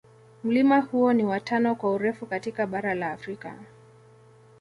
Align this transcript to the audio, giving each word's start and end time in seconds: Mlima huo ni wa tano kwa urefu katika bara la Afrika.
Mlima 0.43 0.79
huo 0.79 1.13
ni 1.13 1.23
wa 1.25 1.39
tano 1.39 1.75
kwa 1.75 1.93
urefu 1.93 2.25
katika 2.25 2.67
bara 2.67 2.93
la 2.93 3.11
Afrika. 3.11 3.55